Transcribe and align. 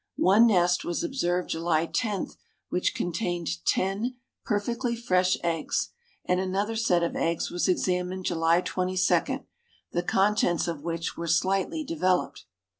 One 0.15 0.47
nest 0.47 0.83
was 0.83 1.03
observed 1.03 1.51
July 1.51 1.85
10 1.85 2.29
which 2.69 2.95
contained 2.95 3.63
ten 3.67 4.15
perfectly 4.43 4.95
fresh 4.95 5.37
eggs, 5.43 5.89
and 6.25 6.39
another 6.39 6.75
set 6.75 7.03
of 7.03 7.15
eggs 7.15 7.51
was 7.51 7.67
examined 7.67 8.25
July 8.25 8.61
22, 8.61 9.41
the 9.91 10.01
contents 10.01 10.67
of 10.67 10.81
which 10.81 11.15
were 11.17 11.27
slightly 11.27 11.83
developed. 11.83 12.45